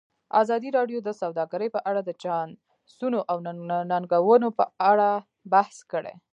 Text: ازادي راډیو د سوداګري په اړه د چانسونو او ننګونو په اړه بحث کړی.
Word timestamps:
ازادي 0.41 0.69
راډیو 0.77 0.99
د 1.03 1.09
سوداګري 1.21 1.67
په 1.75 1.79
اړه 1.89 2.01
د 2.03 2.11
چانسونو 2.23 3.19
او 3.31 3.37
ننګونو 3.91 4.47
په 4.59 4.65
اړه 4.91 5.09
بحث 5.53 5.77
کړی. 5.91 6.13